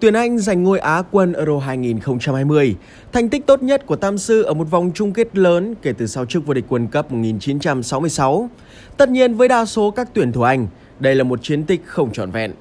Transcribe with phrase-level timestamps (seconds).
[0.00, 2.76] Tuyển Anh giành ngôi Á quân Euro 2020,
[3.12, 6.06] thành tích tốt nhất của Tam Sư ở một vòng chung kết lớn kể từ
[6.06, 8.50] sau chức vô địch World Cup 1966.
[8.96, 10.66] Tất nhiên với đa số các tuyển thủ Anh,
[11.00, 12.52] đây là một chiến tích không trọn vẹn.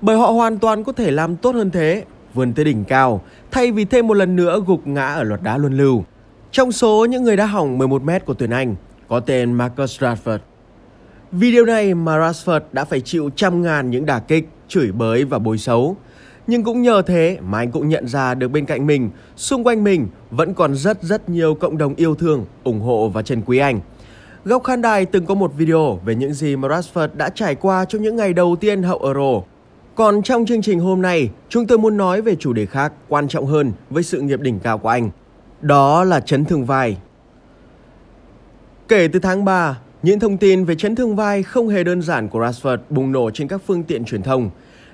[0.00, 3.20] Bởi họ hoàn toàn có thể làm tốt hơn thế, vươn tới đỉnh cao,
[3.50, 6.04] thay vì thêm một lần nữa gục ngã ở loạt đá luân lưu.
[6.50, 8.76] Trong số những người đã hỏng 11m của tuyển Anh,
[9.08, 10.38] có tên Marcus Rashford.
[11.32, 15.24] Vì điều này mà Rashford đã phải chịu trăm ngàn những đả kích, chửi bới
[15.24, 15.96] và bối xấu–
[16.50, 19.84] nhưng cũng nhờ thế mà anh cũng nhận ra được bên cạnh mình, xung quanh
[19.84, 23.58] mình vẫn còn rất rất nhiều cộng đồng yêu thương, ủng hộ và trân quý
[23.58, 23.80] anh.
[24.44, 27.84] Góc khán đài từng có một video về những gì mà Rashford đã trải qua
[27.84, 29.42] trong những ngày đầu tiên hậu Euro.
[29.94, 33.28] Còn trong chương trình hôm nay, chúng tôi muốn nói về chủ đề khác quan
[33.28, 35.10] trọng hơn với sự nghiệp đỉnh cao của anh.
[35.60, 36.96] Đó là chấn thương vai.
[38.88, 42.28] Kể từ tháng 3, những thông tin về chấn thương vai không hề đơn giản
[42.28, 44.50] của Rashford bùng nổ trên các phương tiện truyền thông.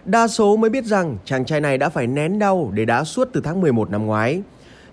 [0.06, 3.28] Đa số mới biết rằng chàng trai này đã phải nén đau để đá suốt
[3.32, 4.42] từ tháng 11 năm ngoái.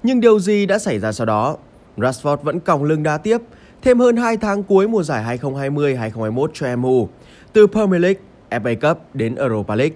[0.03, 1.57] Nhưng điều gì đã xảy ra sau đó?
[1.97, 3.37] Rashford vẫn còng lưng đá tiếp,
[3.81, 7.07] thêm hơn 2 tháng cuối mùa giải 2020-2021 cho MU,
[7.53, 9.95] từ Premier League, FA Cup đến Europa League.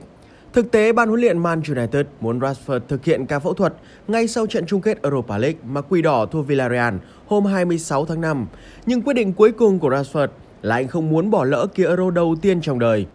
[0.53, 3.73] Thực tế, ban huấn luyện Man United muốn Rashford thực hiện ca phẫu thuật
[4.08, 6.95] ngay sau trận chung kết Europa League mà Quỷ Đỏ thua Villarreal
[7.28, 8.47] hôm 26 tháng 5.
[8.86, 10.28] Nhưng quyết định cuối cùng của Rashford
[10.61, 13.06] là anh không muốn bỏ lỡ kỳ Euro đầu tiên trong đời.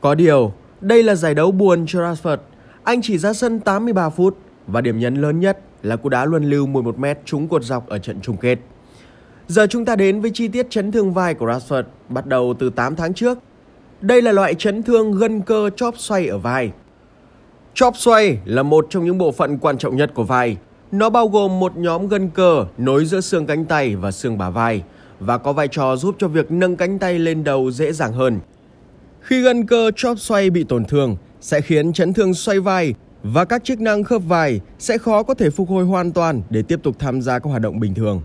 [0.00, 2.38] Có điều, đây là giải đấu buồn cho Rashford.
[2.82, 6.44] Anh chỉ ra sân 83 phút và điểm nhấn lớn nhất là cú đá luân
[6.44, 8.58] lưu 11m trúng cột dọc ở trận chung kết.
[9.48, 12.70] Giờ chúng ta đến với chi tiết chấn thương vai của Rashford, bắt đầu từ
[12.70, 13.38] 8 tháng trước.
[14.00, 16.72] Đây là loại chấn thương gân cơ chóp xoay ở vai.
[17.74, 20.56] Chóp xoay là một trong những bộ phận quan trọng nhất của vai.
[20.92, 24.50] Nó bao gồm một nhóm gân cơ nối giữa xương cánh tay và xương bả
[24.50, 24.82] vai
[25.20, 28.40] và có vai trò giúp cho việc nâng cánh tay lên đầu dễ dàng hơn.
[29.26, 33.44] Khi gân cơ chóp xoay bị tổn thương, sẽ khiến chấn thương xoay vai và
[33.44, 36.80] các chức năng khớp vai sẽ khó có thể phục hồi hoàn toàn để tiếp
[36.82, 38.22] tục tham gia các hoạt động bình thường.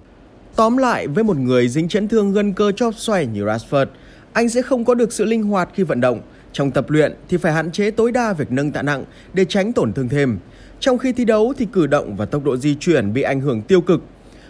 [0.56, 3.86] Tóm lại, với một người dính chấn thương gân cơ chóp xoay như Rashford,
[4.34, 6.22] anh sẽ không có được sự linh hoạt khi vận động.
[6.54, 9.74] Trong tập luyện thì phải hạn chế tối đa việc nâng tạ nặng để tránh
[9.74, 10.40] tổn thương thêm.
[10.80, 13.62] Trong khi thi đấu thì cử động và tốc độ di chuyển bị ảnh hưởng
[13.62, 14.04] tiêu cực.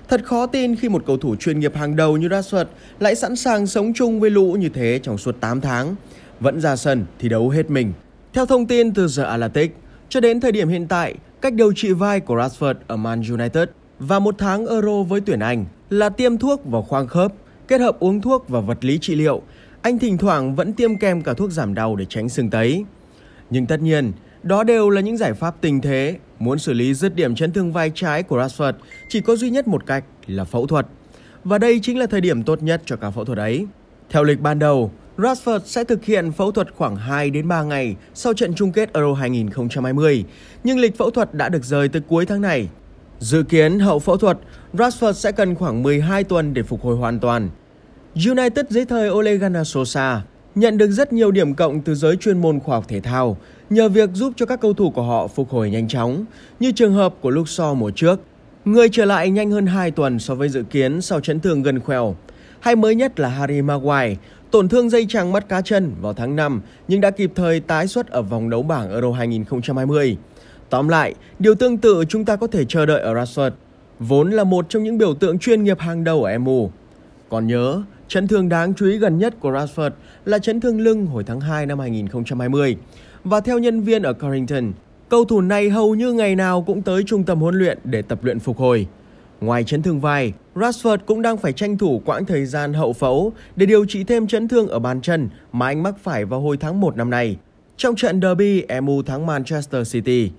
[0.08, 2.66] Thật khó tin khi một cầu thủ chuyên nghiệp hàng đầu như Rashford
[3.00, 5.96] lại sẵn sàng sống chung với lũ như thế trong suốt 8 tháng
[6.42, 7.94] vẫn ra sân thi đấu hết mình.
[8.34, 9.76] Theo thông tin từ The Athletic,
[10.10, 13.70] cho đến thời điểm hiện tại, cách điều trị vai của Rashford ở Man United
[14.00, 17.34] và một tháng Euro với tuyển Anh là tiêm thuốc vào khoang khớp,
[17.68, 19.42] kết hợp uống thuốc và vật lý trị liệu.
[19.82, 22.86] Anh thỉnh thoảng vẫn tiêm kèm cả thuốc giảm đau để tránh sưng tấy.
[23.50, 24.12] Nhưng tất nhiên,
[24.44, 26.18] đó đều là những giải pháp tình thế.
[26.40, 28.74] Muốn xử lý dứt điểm chấn thương vai trái của Rashford
[29.10, 30.88] chỉ có duy nhất một cách là phẫu thuật.
[31.44, 33.68] Và đây chính là thời điểm tốt nhất cho cả phẫu thuật ấy.
[34.10, 37.96] Theo lịch ban đầu, Rashford sẽ thực hiện phẫu thuật khoảng 2 đến 3 ngày
[38.14, 40.26] sau trận chung kết Euro 2020,
[40.64, 42.70] nhưng lịch phẫu thuật đã được rời tới cuối tháng này.
[43.20, 44.38] Dự kiến hậu phẫu thuật,
[44.74, 47.50] Rashford sẽ cần khoảng 12 tuần để phục hồi hoàn toàn.
[48.16, 50.20] United dưới thời Ole Gunnar Solskjaer
[50.56, 53.38] nhận được rất nhiều điểm cộng từ giới chuyên môn khoa học thể thao
[53.70, 56.26] nhờ việc giúp cho các cầu thủ của họ phục hồi nhanh chóng,
[56.60, 58.20] như trường hợp của Luke Shaw mùa trước.
[58.66, 61.80] Người trở lại nhanh hơn 2 tuần so với dự kiến sau chấn thương gần
[61.88, 62.16] khèo.
[62.60, 64.16] Hay mới nhất là Harry Maguire,
[64.52, 67.88] tổn thương dây chằng mắt cá chân vào tháng 5 nhưng đã kịp thời tái
[67.88, 70.18] xuất ở vòng đấu bảng Euro 2020.
[70.70, 73.52] Tóm lại, điều tương tự chúng ta có thể chờ đợi ở Rashford,
[74.00, 76.72] vốn là một trong những biểu tượng chuyên nghiệp hàng đầu ở MU.
[77.30, 79.92] Còn nhớ, chấn thương đáng chú ý gần nhất của Rashford
[80.26, 82.78] là chấn thương lưng hồi tháng 2 năm 2020.
[83.24, 84.72] Và theo nhân viên ở Carrington,
[85.10, 88.24] cầu thủ này hầu như ngày nào cũng tới trung tâm huấn luyện để tập
[88.24, 88.88] luyện phục hồi.
[89.42, 93.34] Ngoài chấn thương vai, Rashford cũng đang phải tranh thủ quãng thời gian hậu phẫu
[93.56, 96.58] để điều trị thêm chấn thương ở bàn chân mà anh mắc phải vào hồi
[96.58, 97.38] tháng 1 năm nay,
[97.78, 100.32] trong trận derby MU thắng Manchester City.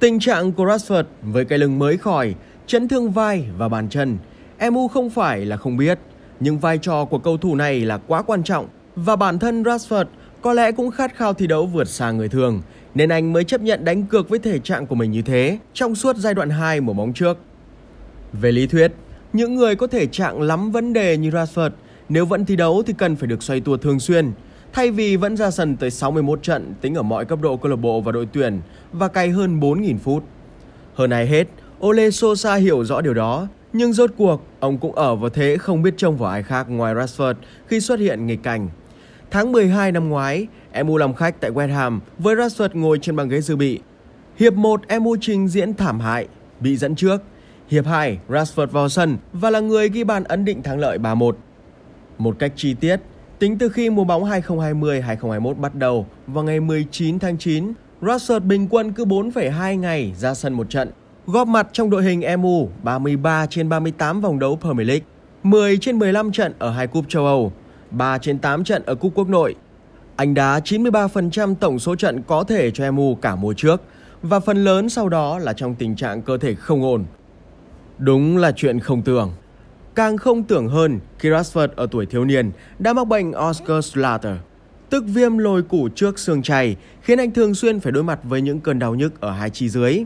[0.00, 2.34] Tình trạng của Rashford với cái lưng mới khỏi,
[2.66, 4.18] chấn thương vai và bàn chân,
[4.70, 5.98] MU không phải là không biết,
[6.40, 10.04] nhưng vai trò của cầu thủ này là quá quan trọng và bản thân Rashford
[10.42, 12.62] có lẽ cũng khát khao thi đấu vượt xa người thường
[12.94, 15.94] nên anh mới chấp nhận đánh cược với thể trạng của mình như thế trong
[15.94, 17.38] suốt giai đoạn 2 mùa bóng trước.
[18.32, 18.92] Về lý thuyết,
[19.32, 21.70] những người có thể trạng lắm vấn đề như Rashford
[22.08, 24.32] nếu vẫn thi đấu thì cần phải được xoay tua thường xuyên,
[24.72, 27.76] thay vì vẫn ra sân tới 61 trận tính ở mọi cấp độ câu lạc
[27.76, 28.60] bộ và đội tuyển
[28.92, 30.24] và cày hơn 4.000 phút.
[30.94, 31.48] Hơn ai hết,
[31.86, 35.82] Ole Sosa hiểu rõ điều đó, nhưng rốt cuộc ông cũng ở vào thế không
[35.82, 37.34] biết trông vào ai khác ngoài Rashford
[37.66, 38.68] khi xuất hiện nghịch cảnh.
[39.30, 40.46] Tháng 12 năm ngoái,
[40.84, 43.80] MU làm khách tại West Ham với Rashford ngồi trên băng ghế dự bị.
[44.36, 46.26] Hiệp 1 MU trình diễn thảm hại,
[46.60, 47.22] bị dẫn trước.
[47.72, 51.32] Hiệp 2, Rashford vào sân và là người ghi bàn ấn định thắng lợi 3-1.
[52.18, 53.00] Một cách chi tiết,
[53.38, 58.68] tính từ khi mùa bóng 2020-2021 bắt đầu vào ngày 19 tháng 9, Rashford bình
[58.70, 60.90] quân cứ 4,2 ngày ra sân một trận,
[61.26, 65.04] góp mặt trong đội hình MU 33 trên 38 vòng đấu Premier League,
[65.42, 67.52] 10 trên 15 trận ở hai cúp châu Âu,
[67.90, 69.54] 3 trên 8 trận ở cúp quốc nội.
[70.16, 73.82] Anh đá 93% tổng số trận có thể cho MU cả mùa trước
[74.22, 77.04] và phần lớn sau đó là trong tình trạng cơ thể không ổn.
[77.98, 79.32] Đúng là chuyện không tưởng.
[79.94, 84.36] Càng không tưởng hơn khi Rashford ở tuổi thiếu niên đã mắc bệnh Oscar Slater,
[84.90, 88.40] tức viêm lồi củ trước xương chày, khiến anh thường xuyên phải đối mặt với
[88.40, 90.04] những cơn đau nhức ở hai chi dưới.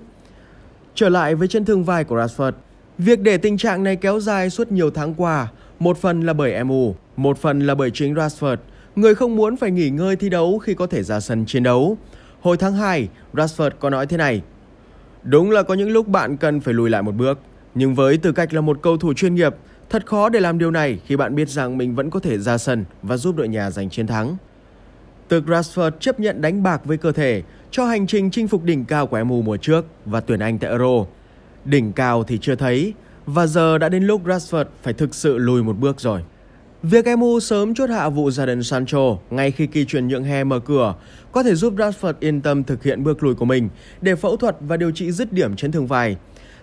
[0.94, 2.53] Trở lại với chân thương vai của Rashford,
[2.99, 5.49] việc để tình trạng này kéo dài suốt nhiều tháng qua,
[5.79, 8.56] một phần là bởi MU, một phần là bởi chính Rashford,
[8.97, 11.99] người không muốn phải nghỉ ngơi thi đấu khi có thể ra sân chiến đấu.
[12.41, 14.43] Hồi tháng 2, Rashford có nói thế này:
[15.23, 17.39] Đúng là có những lúc bạn cần phải lùi lại một bước,
[17.78, 19.55] nhưng với tư cách là một cầu thủ chuyên nghiệp,
[19.90, 22.58] thật khó để làm điều này khi bạn biết rằng mình vẫn có thể ra
[22.58, 24.37] sân và giúp đội nhà giành chiến thắng.
[25.28, 28.84] Từ Rashford chấp nhận đánh bạc với cơ thể cho hành trình chinh phục đỉnh
[28.84, 31.05] cao của MU mùa trước và tuyển Anh tại Euro.
[31.64, 32.94] Đỉnh cao thì chưa thấy
[33.26, 36.22] và giờ đã đến lúc Rashford phải thực sự lùi một bước rồi.
[36.82, 40.58] Việc MU sớm chốt hạ vụ Jadon Sancho ngay khi kỳ chuyển nhượng hè mở
[40.58, 40.94] cửa
[41.32, 43.69] có thể giúp Rashford yên tâm thực hiện bước lùi của mình
[44.00, 46.17] để phẫu thuật và điều trị dứt điểm chấn thương vai.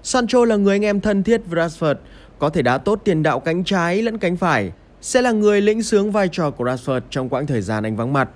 [0.03, 1.95] Sancho là người anh em thân thiết với Rashford,
[2.39, 4.71] có thể đá tốt tiền đạo cánh trái lẫn cánh phải,
[5.01, 8.13] sẽ là người lĩnh sướng vai trò của Rashford trong quãng thời gian anh vắng
[8.13, 8.29] mặt.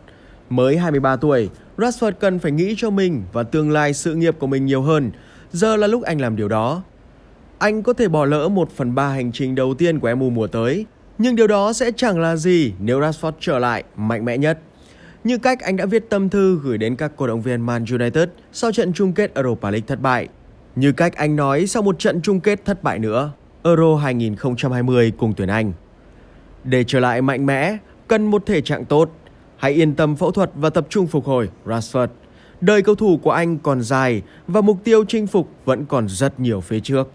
[0.49, 4.47] Mới 23 tuổi, Rashford cần phải nghĩ cho mình và tương lai sự nghiệp của
[4.47, 5.11] mình nhiều hơn.
[5.51, 6.83] Giờ là lúc anh làm điều đó.
[7.57, 10.47] Anh có thể bỏ lỡ 1 phần 3 hành trình đầu tiên của MU mùa
[10.47, 10.85] tới,
[11.17, 14.59] nhưng điều đó sẽ chẳng là gì nếu Rashford trở lại mạnh mẽ nhất.
[15.23, 18.29] Như cách anh đã viết tâm thư gửi đến các cổ động viên Man United
[18.51, 20.27] sau trận chung kết Europa League thất bại.
[20.77, 23.31] Như cách anh nói sau một trận chung kết thất bại nữa,
[23.63, 25.73] Euro 2020 cùng tuyển Anh.
[26.63, 27.77] Để trở lại mạnh mẽ,
[28.07, 29.09] cần một thể trạng tốt.
[29.57, 32.07] Hãy yên tâm phẫu thuật và tập trung phục hồi, Rashford.
[32.61, 36.39] Đời cầu thủ của anh còn dài và mục tiêu chinh phục vẫn còn rất
[36.39, 37.11] nhiều phía trước.